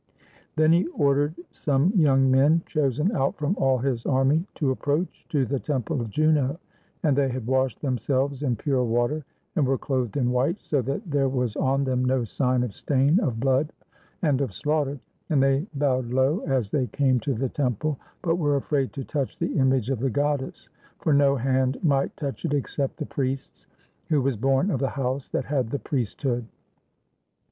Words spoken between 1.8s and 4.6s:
young men, chosen out from all his army,